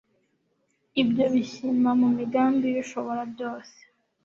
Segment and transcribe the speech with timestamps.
[1.01, 3.77] Ibyo bishyima mu migambi yUshobora byose.